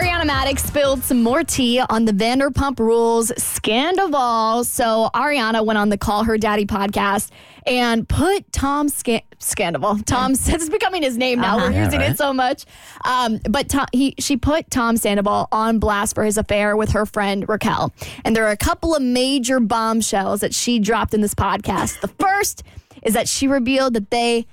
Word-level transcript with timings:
Ariana 0.00 0.22
Madix 0.28 0.60
spilled 0.60 1.02
some 1.04 1.22
more 1.22 1.44
tea 1.44 1.78
on 1.90 2.06
the 2.06 2.12
Vanderpump 2.12 2.78
Rules 2.78 3.30
scandal. 3.36 4.64
So 4.64 5.10
Ariana 5.14 5.64
went 5.64 5.78
on 5.78 5.90
the 5.90 5.98
Call 5.98 6.24
Her 6.24 6.38
Daddy 6.38 6.64
podcast 6.64 7.30
and 7.66 8.08
put 8.08 8.50
Tom 8.50 8.88
Scan- 8.88 9.20
Scandal. 9.38 9.98
Tom 10.06 10.32
it's 10.32 10.68
becoming 10.70 11.02
his 11.02 11.18
name 11.18 11.40
now. 11.40 11.58
We're 11.58 11.70
Yeah, 11.72 11.84
using 11.84 12.00
right. 12.00 12.12
it 12.12 12.16
so 12.18 12.32
much. 12.32 12.64
Um, 13.04 13.40
but 13.50 13.68
Tom, 13.68 13.86
he 13.92 14.14
she 14.18 14.36
put 14.38 14.70
Tom 14.70 14.96
Sandoval 14.96 15.48
on 15.52 15.78
blast 15.78 16.14
for 16.14 16.24
his 16.24 16.38
affair 16.38 16.76
with 16.76 16.92
her 16.92 17.04
friend 17.04 17.46
Raquel. 17.48 17.92
And 18.24 18.34
there 18.34 18.46
are 18.46 18.50
a 18.52 18.56
couple 18.56 18.94
of 18.94 19.02
major 19.02 19.60
bombshells 19.60 20.40
that 20.40 20.54
she 20.54 20.78
dropped 20.78 21.12
in 21.12 21.20
this 21.20 21.34
podcast. 21.34 22.00
The 22.00 22.08
first 22.08 22.62
is 23.02 23.12
that 23.14 23.28
she 23.28 23.46
revealed 23.48 23.94
that 23.94 24.10
they 24.10 24.46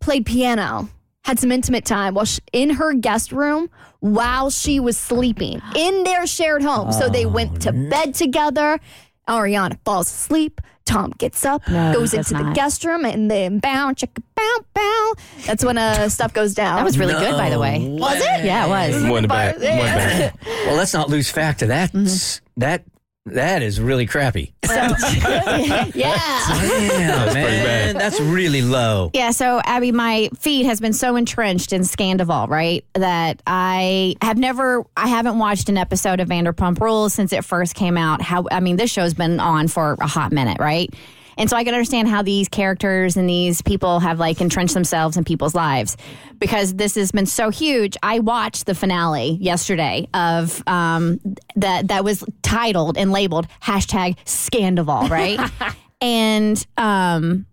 played 0.00 0.24
piano, 0.26 0.88
had 1.24 1.38
some 1.38 1.50
intimate 1.50 1.84
time 1.84 2.14
while 2.14 2.24
she, 2.24 2.40
in 2.52 2.70
her 2.70 2.92
guest 2.94 3.32
room 3.32 3.70
while 4.00 4.50
she 4.50 4.78
was 4.78 4.96
sleeping 4.98 5.60
in 5.74 6.04
their 6.04 6.26
shared 6.26 6.62
home. 6.62 6.92
so 6.92 7.08
they 7.08 7.26
went 7.26 7.62
to 7.62 7.72
bed 7.72 8.14
together. 8.14 8.78
Ariana 9.26 9.78
falls 9.84 10.08
asleep. 10.08 10.60
Tom 10.84 11.14
gets 11.16 11.46
up, 11.46 11.64
goes 11.64 12.10
that's 12.10 12.30
into 12.30 12.42
the 12.42 12.48
not. 12.48 12.54
guest 12.54 12.84
room, 12.84 13.06
and 13.06 13.30
then 13.30 13.58
bow, 13.58 13.92
chicka, 13.94 14.22
bow, 14.34 14.58
bow. 14.74 15.14
That's 15.46 15.64
when 15.64 15.78
uh, 15.78 16.08
stuff 16.10 16.34
goes 16.34 16.52
down. 16.52 16.76
That 16.76 16.84
was 16.84 16.98
really 16.98 17.14
good, 17.14 17.38
by 17.38 17.48
the 17.48 17.58
way. 17.58 17.96
Was 17.98 18.16
it? 18.18 18.44
Yeah, 18.44 18.66
it 18.66 18.68
was. 18.68 19.10
One 19.10 19.26
back. 19.26 19.54
One 19.54 19.62
back. 19.64 20.34
Well, 20.44 20.76
let's 20.76 20.92
not 20.92 21.08
lose 21.08 21.30
fact 21.30 21.60
to 21.60 21.66
that. 21.68 21.92
Mm-hmm. 21.92 22.44
That 22.60 22.84
that 23.26 23.62
is 23.62 23.80
really 23.80 24.06
crappy. 24.06 24.52
yeah. 24.64 25.90
Yeah, 25.94 27.32
man, 27.32 27.96
that's 27.96 28.20
really 28.20 28.60
low. 28.60 29.10
Yeah, 29.14 29.30
so 29.30 29.60
Abby, 29.64 29.92
my 29.92 30.28
feed 30.38 30.66
has 30.66 30.80
been 30.80 30.92
so 30.92 31.16
entrenched 31.16 31.72
in 31.72 31.82
Scandoval, 31.82 32.48
right? 32.48 32.84
That 32.94 33.42
I 33.46 34.16
have 34.20 34.36
never, 34.36 34.84
I 34.96 35.08
haven't 35.08 35.38
watched 35.38 35.68
an 35.68 35.78
episode 35.78 36.20
of 36.20 36.28
Vanderpump 36.28 36.80
Rules 36.80 37.14
since 37.14 37.32
it 37.32 37.44
first 37.44 37.74
came 37.74 37.96
out. 37.96 38.20
How, 38.20 38.46
I 38.50 38.60
mean, 38.60 38.76
this 38.76 38.90
show's 38.90 39.14
been 39.14 39.40
on 39.40 39.68
for 39.68 39.96
a 40.00 40.06
hot 40.06 40.32
minute, 40.32 40.58
right? 40.60 40.92
And 41.36 41.50
so 41.50 41.56
I 41.56 41.64
can 41.64 41.74
understand 41.74 42.08
how 42.08 42.22
these 42.22 42.48
characters 42.48 43.16
and 43.16 43.28
these 43.28 43.62
people 43.62 44.00
have 44.00 44.18
like 44.18 44.40
entrenched 44.40 44.74
themselves 44.74 45.16
in 45.16 45.24
people's 45.24 45.54
lives 45.54 45.96
because 46.38 46.74
this 46.74 46.94
has 46.94 47.12
been 47.12 47.26
so 47.26 47.50
huge. 47.50 47.96
I 48.02 48.20
watched 48.20 48.66
the 48.66 48.74
finale 48.74 49.38
yesterday 49.40 50.08
of 50.14 50.62
um, 50.66 51.20
that 51.56 51.88
that 51.88 52.04
was 52.04 52.24
titled 52.42 52.96
and 52.96 53.12
labeled 53.12 53.46
hashtag 53.62 54.16
Scandoval, 54.24 55.10
right? 55.10 55.40
and 56.00 56.64
um, 56.76 57.46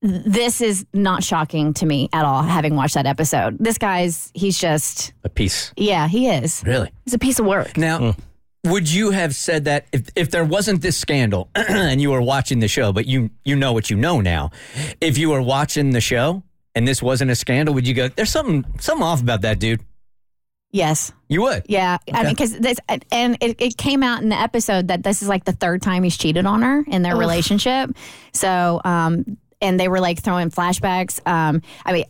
this 0.00 0.60
is 0.60 0.84
not 0.92 1.22
shocking 1.22 1.74
to 1.74 1.86
me 1.86 2.08
at 2.12 2.24
all 2.24 2.42
having 2.42 2.74
watched 2.74 2.94
that 2.94 3.06
episode 3.06 3.56
this 3.60 3.78
guy's 3.78 4.32
he's 4.34 4.58
just 4.58 5.12
A 5.22 5.28
piece, 5.28 5.72
yeah 5.76 6.08
he 6.08 6.28
is 6.28 6.62
really. 6.66 6.90
he's 7.04 7.14
a 7.14 7.18
piece 7.18 7.38
of 7.38 7.46
work. 7.46 7.76
Now, 7.76 8.16
would 8.64 8.90
you 8.90 9.10
have 9.10 9.34
said 9.34 9.64
that 9.64 9.86
if, 9.92 10.08
if 10.14 10.30
there 10.30 10.44
wasn't 10.44 10.82
this 10.82 10.96
scandal 10.96 11.50
and 11.54 12.00
you 12.00 12.10
were 12.10 12.22
watching 12.22 12.60
the 12.60 12.68
show, 12.68 12.92
but 12.92 13.06
you 13.06 13.30
you 13.44 13.56
know 13.56 13.72
what 13.72 13.90
you 13.90 13.96
know 13.96 14.20
now, 14.20 14.50
if 15.00 15.18
you 15.18 15.30
were 15.30 15.42
watching 15.42 15.90
the 15.90 16.00
show 16.00 16.42
and 16.74 16.86
this 16.86 17.02
wasn't 17.02 17.30
a 17.30 17.34
scandal, 17.34 17.74
would 17.74 17.86
you 17.86 17.94
go, 17.94 18.08
"There's 18.08 18.30
something 18.30 18.64
something 18.80 19.04
off 19.04 19.20
about 19.20 19.42
that 19.42 19.58
dude"? 19.58 19.82
yes. 20.72 21.12
You 21.28 21.42
would. 21.42 21.64
yeah. 21.68 21.98
I 22.12 22.24
mean 22.24 22.32
because 22.32 22.58
this 22.58 22.78
and 23.10 23.36
it, 23.40 23.60
it 23.60 23.76
came 23.76 24.02
out 24.02 24.22
in 24.22 24.28
the 24.28 24.38
episode 24.38 24.88
that 24.88 25.02
this 25.02 25.22
is 25.22 25.28
like 25.28 25.44
the 25.44 25.52
third 25.52 25.80
time 25.80 26.02
he's 26.02 26.16
cheated 26.16 26.44
on 26.44 26.62
her 26.62 26.84
in 26.86 27.02
their 27.02 27.16
relationship. 27.16 27.90
So 28.32 28.80
um 28.84 29.38
and 29.62 29.80
they 29.80 29.88
were 29.88 30.00
like 30.00 30.20
throwing 30.22 30.50
flashbacks. 30.50 31.20
Um, 31.26 31.62
I 31.86 31.92
mean, 31.92 32.04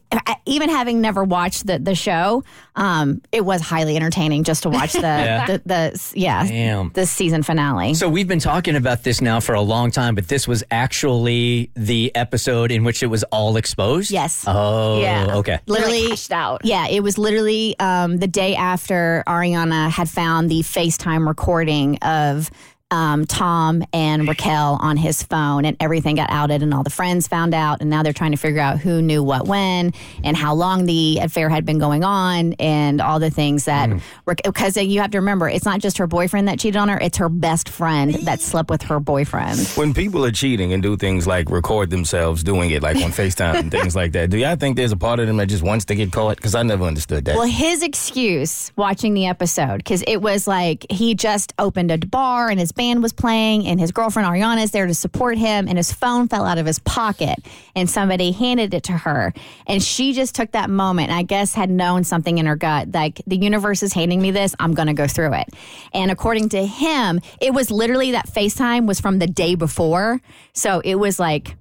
even 0.47 0.69
having 0.71 1.01
never 1.01 1.23
watched 1.23 1.67
the, 1.67 1.79
the 1.79 1.95
show, 1.95 2.43
um, 2.75 3.23
it 3.31 3.45
was 3.45 3.61
highly 3.61 3.95
entertaining 3.97 4.43
just 4.45 4.63
to 4.65 4.71
watch 4.71 4.93
the 4.95 5.01
Yeah. 5.03 5.47
the, 5.47 5.63
the 5.65 6.13
yeah 6.15 6.47
Damn. 6.47 6.91
the 6.95 7.07
season 7.07 7.43
finale. 7.43 7.95
So 7.95 8.09
we've 8.09 8.27
been 8.27 8.39
talking 8.41 8.75
about 8.77 9.05
this 9.05 9.21
now 9.21 9.39
for 9.41 9.55
a 9.55 9.61
long 9.61 9.91
time, 9.91 10.15
but 10.15 10.27
this 10.29 10.49
was 10.49 10.65
actually 10.71 11.71
the 11.75 12.11
episode 12.15 12.73
in 12.73 12.85
which 12.85 13.03
it 13.03 13.07
was 13.09 13.23
all 13.25 13.57
exposed. 13.57 14.11
Yes. 14.11 14.45
Oh, 14.47 15.01
Yeah. 15.01 15.37
okay. 15.37 15.61
literally 15.67 16.09
cashed 16.09 16.33
out. 16.33 16.63
Yeah, 16.65 16.89
it 16.89 17.03
was 17.03 17.19
literally 17.19 17.79
um, 17.79 18.17
the 18.19 18.27
day 18.27 18.55
after 18.57 19.23
Ariana 19.27 19.91
had 19.91 20.09
found 20.09 20.51
the 20.51 20.61
FaceTime 20.61 21.27
recording 21.27 21.99
of 21.99 22.51
um, 22.93 23.25
Tom 23.25 23.83
and 23.93 24.29
Raquel 24.29 24.77
on 24.81 24.99
his 24.99 25.23
phone, 25.23 25.65
and 25.65 25.77
everything 25.81 26.17
got 26.17 26.31
outed, 26.31 26.63
and 26.63 26.75
all 26.75 26.83
the 26.83 26.91
friends 26.91 27.27
found 27.27 27.55
out, 27.55 27.81
and 27.81 27.89
now 27.89 28.03
they're 28.03 28.13
trying 28.13 28.33
to 28.33 28.37
figure 28.37 28.61
out 28.61 28.79
who 28.79 29.01
knew 29.01 29.23
what 29.23 29.49
when, 29.49 29.95
and 30.23 30.37
how 30.37 30.55
long 30.55 30.85
the 30.85 31.19
affair 31.23 31.49
had 31.49 31.65
been 31.65 31.79
going 31.79 32.05
on, 32.05 32.53
and 32.55 33.01
all 33.01 33.19
the 33.19 33.31
things 33.31 33.65
that 33.65 33.91
because 34.27 34.77
you 34.77 35.01
have 35.01 35.11
to 35.13 35.19
remember, 35.19 35.49
it's 35.49 35.65
not 35.65 35.81
just 35.81 35.97
her 35.99 36.07
boyfriend 36.07 36.49
that 36.49 36.59
cheated 36.61 36.77
on 36.77 36.91
her; 36.91 36.99
it's 36.99 37.17
her 37.17 37.31
best 37.31 37.71
friend 37.71 38.15
that 38.27 38.41
slept 38.41 38.69
with 38.69 38.83
her 38.83 39.01
boyfriend. 39.01 39.59
When 39.75 39.95
people 39.95 40.25
are 40.27 40.31
cheating 40.31 40.75
and 40.75 40.83
do 40.83 40.97
things 40.99 41.27
like 41.27 41.51
record 41.51 41.89
themselves 41.89 42.45
doing 42.45 42.71
it, 42.71 42.83
like 42.83 42.97
on 42.97 43.11
FaceTime 43.11 43.55
and 43.55 43.71
things 43.71 43.97
like 43.97 44.13
that, 44.13 44.29
do 44.29 44.37
y'all 44.37 44.57
think 44.57 44.77
there's 44.77 44.93
a 44.93 44.97
part 44.99 45.19
of 45.19 45.27
them 45.27 45.39
that 45.39 45.49
just 45.49 45.63
wants 45.63 45.87
to 45.87 45.95
get 45.95 46.13
caught? 46.13 46.37
Because 46.37 46.55
I 46.55 46.63
never 46.63 46.85
understood 46.85 47.25
that. 47.25 47.37
Well, 47.37 47.47
his 47.47 47.83
excuse 47.83 48.71
watching 48.77 49.15
the 49.15 49.27
episode, 49.27 49.79
because 49.79 50.05
it 50.07 50.19
was 50.19 50.47
like 50.47 50.85
he 50.91 51.15
just 51.15 51.55
opened 51.59 51.91
a 51.91 51.97
bar 51.97 52.51
and 52.51 52.61
his 52.61 52.71
band 52.83 53.01
was 53.01 53.13
playing, 53.13 53.65
and 53.69 53.79
his 53.79 53.93
girlfriend 53.93 54.29
Ariana 54.29 54.65
is 54.65 54.73
there 54.73 54.89
to 54.89 54.95
support 54.95 55.39
him, 55.39 55.69
and 55.69 55.77
his 55.79 55.93
phone 55.93 56.27
fell 56.27 56.45
out 56.45 56.59
of 56.59 56.67
his 56.67 56.81
pocket, 56.81 57.39
and 57.77 57.89
somebody 57.89 58.33
handed 58.33 58.75
it 58.75 58.83
to 58.83 58.93
her. 58.93 59.33
And 59.69 59.81
she 59.81 60.13
just 60.13 60.35
took 60.35 60.51
that 60.51 60.69
moment, 60.69 61.13
I 61.13 61.23
guess 61.23 61.55
had 61.55 61.71
known 61.71 62.03
something 62.03 62.39
in 62.39 62.47
her 62.47 62.57
gut 62.57 62.93
like, 62.93 63.23
the 63.27 63.37
universe 63.37 63.83
is 63.83 63.93
handing 63.93 64.21
me 64.21 64.33
this, 64.33 64.55
I'm 64.59 64.75
going 64.75 64.89
to 64.89 64.95
go 64.95 65.07
through 65.07 65.35
it. 65.35 65.49
And 65.95 66.11
according 66.11 66.49
to 66.51 66.67
him, 66.67 67.21
it 67.41 67.55
was 67.55 67.71
literally 67.71 68.13
that 68.13 68.29
FaceTime 68.29 68.87
was 68.87 69.01
from 69.01 69.19
the 69.19 69.27
day 69.27 69.55
before. 69.55 70.21
So 70.53 70.81
it 70.85 70.97
was 70.97 71.21
like, 71.21 71.57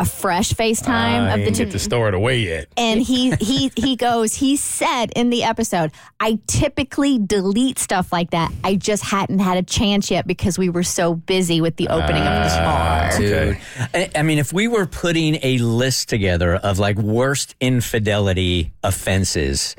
a 0.00 0.04
fresh 0.04 0.52
FaceTime 0.52 0.88
I 0.88 1.30
of 1.34 1.40
the 1.40 1.46
ain't 1.46 1.56
two 1.56 1.64
get 1.64 1.72
to 1.72 1.78
store 1.78 2.08
it 2.08 2.14
away 2.14 2.38
yet. 2.40 2.68
and 2.76 3.02
he 3.02 3.30
he 3.40 3.70
he 3.76 3.96
goes 3.96 4.34
he 4.34 4.56
said 4.56 5.06
in 5.16 5.30
the 5.30 5.42
episode 5.44 5.90
i 6.20 6.38
typically 6.46 7.18
delete 7.18 7.78
stuff 7.78 8.12
like 8.12 8.30
that 8.30 8.52
i 8.64 8.74
just 8.76 9.04
hadn't 9.04 9.40
had 9.40 9.56
a 9.56 9.62
chance 9.62 10.10
yet 10.10 10.26
because 10.26 10.58
we 10.58 10.68
were 10.68 10.82
so 10.82 11.14
busy 11.14 11.60
with 11.60 11.76
the 11.76 11.88
opening 11.88 12.22
of 12.22 12.44
this 12.44 12.52
ah, 12.54 13.08
bar 13.10 13.18
Dude. 13.18 13.58
I, 13.94 14.10
I 14.14 14.22
mean, 14.22 14.38
if 14.38 14.52
we 14.52 14.68
were 14.68 14.86
putting 14.86 15.38
a 15.42 15.58
list 15.58 16.08
together 16.08 16.54
of 16.56 16.78
like 16.78 16.96
worst 16.96 17.54
infidelity 17.60 18.72
offenses, 18.82 19.74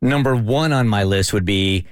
number 0.00 0.34
one 0.36 0.72
on 0.72 0.88
my 0.88 1.04
list 1.04 1.32
would 1.32 1.44
be 1.44 1.86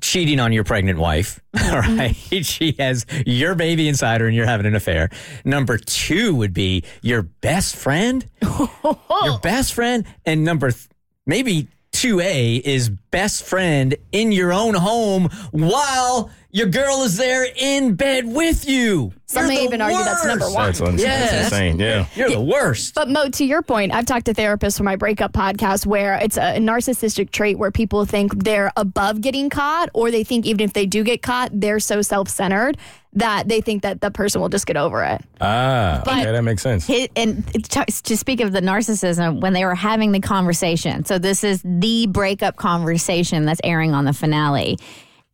cheating 0.00 0.40
on 0.40 0.52
your 0.52 0.64
pregnant 0.64 0.98
wife. 0.98 1.40
Mm-hmm. 1.56 1.74
All 1.74 1.96
right. 1.96 2.14
she 2.44 2.76
has 2.78 3.06
your 3.24 3.54
baby 3.54 3.88
inside 3.88 4.20
her 4.20 4.26
and 4.26 4.36
you're 4.36 4.46
having 4.46 4.66
an 4.66 4.74
affair. 4.76 5.08
Number 5.44 5.78
two 5.78 6.34
would 6.34 6.52
be 6.52 6.84
your 7.00 7.22
best 7.22 7.76
friend. 7.76 8.28
your 8.42 9.38
best 9.42 9.72
friend. 9.72 10.04
And 10.26 10.44
number 10.44 10.70
th- 10.70 10.86
maybe 11.24 11.68
2A 11.92 12.60
is 12.60 12.90
best 12.90 13.42
friend 13.42 13.96
in 14.12 14.32
your 14.32 14.52
own 14.52 14.74
home 14.74 15.30
while 15.50 16.30
your 16.56 16.68
girl 16.68 17.02
is 17.02 17.18
there 17.18 17.46
in 17.54 17.94
bed 17.96 18.24
with 18.26 18.66
you. 18.66 19.12
Some 19.26 19.46
may 19.48 19.56
the 19.56 19.62
even 19.64 19.80
argue 19.82 19.98
that's 20.04 20.24
number 20.24 20.46
one. 20.46 20.66
That's, 20.66 20.80
un- 20.80 20.96
Yeah, 20.98 21.18
that's 21.18 21.30
that's- 21.32 21.44
insane. 21.52 21.78
Yeah. 21.78 22.06
You're 22.14 22.30
the 22.30 22.40
worst. 22.40 22.94
But 22.94 23.10
Mo, 23.10 23.28
to 23.28 23.44
your 23.44 23.60
point, 23.60 23.92
I've 23.92 24.06
talked 24.06 24.24
to 24.26 24.32
therapists 24.34 24.78
for 24.78 24.84
my 24.84 24.96
breakup 24.96 25.32
podcast 25.32 25.84
where 25.84 26.14
it's 26.14 26.36
a 26.38 26.56
narcissistic 26.58 27.30
trait 27.30 27.58
where 27.58 27.70
people 27.70 28.06
think 28.06 28.42
they're 28.44 28.72
above 28.76 29.20
getting 29.20 29.50
caught, 29.50 29.90
or 29.92 30.10
they 30.10 30.24
think 30.24 30.46
even 30.46 30.60
if 30.60 30.72
they 30.72 30.86
do 30.86 31.04
get 31.04 31.20
caught, 31.22 31.50
they're 31.52 31.80
so 31.80 32.00
self-centered 32.02 32.78
that 33.12 33.48
they 33.48 33.60
think 33.60 33.82
that 33.82 34.00
the 34.00 34.10
person 34.10 34.40
will 34.40 34.48
just 34.48 34.66
get 34.66 34.76
over 34.78 35.02
it. 35.04 35.20
Ah, 35.42 36.00
But- 36.04 36.20
okay, 36.20 36.32
that 36.32 36.42
makes 36.42 36.62
sense. 36.62 36.86
His, 36.86 37.08
and 37.16 37.46
to, 37.70 37.84
to 37.84 38.16
speak 38.16 38.40
of 38.40 38.52
the 38.52 38.60
narcissism, 38.60 39.40
when 39.42 39.52
they 39.52 39.64
were 39.66 39.74
having 39.74 40.12
the 40.12 40.20
conversation, 40.20 41.04
so 41.04 41.18
this 41.18 41.44
is 41.44 41.60
the 41.64 42.06
breakup 42.06 42.56
conversation 42.56 43.44
that's 43.44 43.60
airing 43.64 43.92
on 43.92 44.04
the 44.06 44.12
finale. 44.14 44.78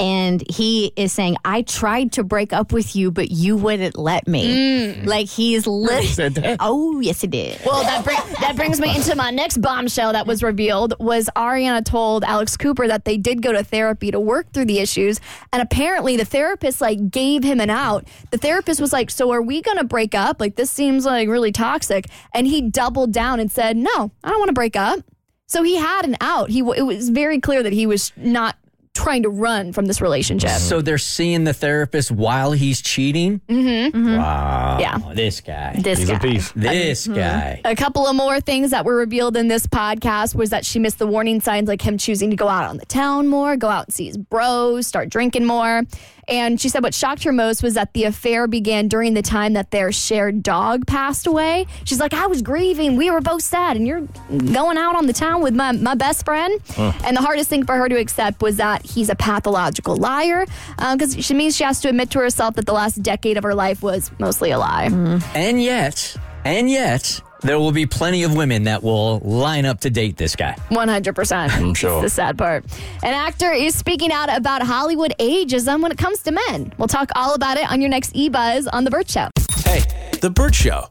And 0.03 0.43
he 0.51 0.93
is 0.97 1.13
saying, 1.13 1.37
I 1.45 1.63
tried 1.63 2.11
to 2.13 2.25
break 2.25 2.53
up 2.53 2.73
with 2.73 2.97
you, 2.97 3.13
but 3.13 3.31
you 3.31 3.57
wouldn't 3.57 3.97
let 3.97 4.27
me. 4.27 4.97
Mm. 4.97 5.07
Like 5.07 5.29
he's 5.29 5.65
lit. 5.65 6.05
said? 6.07 6.57
Oh, 6.59 6.99
yes, 6.99 7.21
he 7.21 7.29
did. 7.29 7.61
Well, 7.65 7.85
that 7.85 8.05
bring, 8.05 8.19
that 8.41 8.57
brings 8.57 8.81
me 8.81 8.97
into 8.97 9.15
my 9.15 9.31
next 9.31 9.59
bombshell 9.59 10.13
that 10.13 10.27
was 10.27 10.43
revealed 10.43 10.95
was 10.99 11.31
Ariana 11.37 11.85
told 11.85 12.25
Alex 12.25 12.57
Cooper 12.57 12.89
that 12.89 13.05
they 13.05 13.17
did 13.17 13.43
go 13.43 13.53
to 13.53 13.63
therapy 13.63 14.11
to 14.11 14.19
work 14.19 14.53
through 14.53 14.65
the 14.65 14.81
issues, 14.81 15.21
and 15.53 15.63
apparently 15.63 16.17
the 16.17 16.25
therapist 16.25 16.81
like 16.81 17.11
gave 17.11 17.45
him 17.45 17.61
an 17.61 17.71
out. 17.71 18.05
The 18.33 18.39
therapist 18.39 18.81
was 18.81 18.93
like, 18.93 19.09
"So 19.09 19.31
are 19.31 19.41
we 19.41 19.63
going 19.63 19.79
to 19.79 19.85
break 19.85 20.17
up? 20.17 20.41
Like 20.41 20.57
this 20.57 20.71
seems 20.71 21.07
like 21.07 21.29
really 21.29 21.53
toxic." 21.53 22.07
And 22.35 22.49
he 22.49 22.61
doubled 22.61 23.13
down 23.13 23.39
and 23.39 23.53
said, 23.53 23.77
"No, 23.77 24.11
I 24.25 24.31
don't 24.31 24.41
want 24.41 24.49
to 24.49 24.53
break 24.53 24.75
up." 24.75 24.99
So 25.47 25.63
he 25.63 25.77
had 25.77 26.05
an 26.05 26.17
out. 26.21 26.51
He 26.51 26.59
it 26.61 26.83
was 26.83 27.11
very 27.11 27.39
clear 27.39 27.63
that 27.63 27.73
he 27.73 27.87
was 27.87 28.13
not 28.17 28.57
trying 29.03 29.23
to 29.25 29.29
run 29.29 29.73
from 29.73 29.87
this 29.87 30.01
relationship. 30.01 30.51
So 30.51 30.81
they're 30.81 30.99
seeing 30.99 31.45
the 31.45 31.53
therapist 31.53 32.11
while 32.11 32.53
he's 32.53 32.81
cheating? 32.81 33.41
Mm-hmm. 33.49 34.17
Wow. 34.17 34.79
Yeah. 34.81 34.99
This 35.15 35.41
guy. 35.41 35.77
This 35.79 35.99
He's 35.99 36.09
guy. 36.11 36.17
a 36.17 36.21
piece. 36.21 36.53
this 36.53 37.07
guy. 37.07 37.61
A 37.65 37.75
couple 37.75 38.07
of 38.07 38.15
more 38.17 38.41
things 38.41 38.71
that 38.71 38.85
were 38.85 38.97
revealed 38.97 39.37
in 39.37 39.49
this 39.49 39.67
podcast 39.67 40.35
was 40.35 40.51
that 40.51 40.65
she 40.65 40.79
missed 40.79 40.99
the 40.99 41.07
warning 41.07 41.41
signs 41.41 41.69
like 41.69 41.83
him 41.83 41.99
choosing 41.99 42.31
to 42.31 42.37
go 42.37 42.49
out 42.49 42.65
on 42.69 42.77
the 42.77 42.87
town 42.87 43.29
more, 43.29 43.57
go 43.57 43.69
out 43.69 43.87
and 43.87 43.95
see 43.95 44.07
his 44.07 44.17
bros, 44.17 44.87
start 44.87 45.09
drinking 45.09 45.45
more. 45.45 45.83
And 46.29 46.61
she 46.61 46.69
said 46.69 46.83
what 46.83 46.95
shocked 46.95 47.25
her 47.25 47.33
most 47.33 47.63
was 47.63 47.75
that 47.75 47.93
the 47.95 48.05
affair 48.05 48.47
began 48.47 48.89
during 48.89 49.15
the 49.15 49.23
time 49.23 49.55
that 49.55 49.71
their 49.71 49.91
shared 49.91 50.43
dog 50.43 50.87
passed 50.87 51.27
away. 51.27 51.67
She's 51.85 51.99
like, 52.01 52.15
I 52.15 52.27
was 52.27 52.43
grieving. 52.43 52.97
We 52.97 53.11
were 53.11 53.21
both 53.21 53.43
sad, 53.43 53.77
and 53.77 53.87
you're 53.87 54.03
going 54.31 54.79
out 54.79 54.95
on 54.95 55.07
the 55.07 55.13
town 55.13 55.43
with 55.43 55.55
my, 55.55 55.73
my 55.73 55.95
best 55.95 56.25
friend. 56.25 56.61
And 57.05 57.17
the 57.17 57.21
hardest 57.21 57.51
thing 57.51 57.65
for 57.65 57.77
her 57.77 57.89
to 57.89 57.97
accept 57.97 58.41
was 58.41 58.57
that 58.59 58.87
he's 58.87 59.09
a 59.09 59.17
pathological 59.17 59.97
liar 59.97 60.47
um, 60.79 60.97
because 60.97 61.25
she 61.25 61.35
means 61.35 61.57
she 61.57 61.65
has 61.65 61.81
to 61.81 61.89
admit 61.89 62.11
to 62.11 62.19
herself 62.21 62.55
that 62.55 62.67
the 62.67 62.73
last 62.73 63.03
decade 63.03 63.37
of 63.37 63.43
her 63.43 63.55
life 63.55 63.83
was 63.83 64.11
mostly 64.19 64.51
a 64.51 64.59
lie. 64.59 64.89
Mm-hmm. 64.89 65.37
And 65.37 65.63
yet, 65.63 66.17
and 66.45 66.71
yet, 66.71 67.21
there 67.43 67.59
will 67.59 67.73
be 67.73 67.87
plenty 67.87 68.23
of 68.23 68.35
women 68.35 68.65
that 68.65 68.83
will 68.83 69.19
line 69.21 69.67
up 69.67 69.81
to 69.81 69.91
date 69.91 70.17
this 70.17 70.37
guy. 70.37 70.57
100%. 70.71 71.03
Mm, 71.13 71.51
I'm 71.51 71.75
sure. 71.75 72.01
That's 72.01 72.15
the 72.15 72.23
sad 72.23 72.39
part. 72.39 72.65
An 73.03 73.15
actor 73.15 73.53
is 73.53 73.75
speaking 73.75 74.13
out 74.13 74.35
about 74.35 74.63
Hollywood 74.63 75.15
ageism 75.19 75.83
when 75.83 75.93
it 75.93 75.99
comes 75.99 76.23
to 76.23 76.33
men. 76.33 76.73
We'll 76.79 76.89
talk 76.89 77.11
all 77.15 77.35
about 77.35 77.57
it 77.57 77.71
on 77.71 77.81
your 77.81 77.91
next 77.91 78.13
E 78.15 78.29
Buzz 78.29 78.67
on 78.69 78.85
The 78.85 78.91
Burt 78.91 79.09
Show. 79.11 79.29
Hey, 79.65 79.83
The 80.21 80.31
Burt 80.31 80.55
Show. 80.55 80.87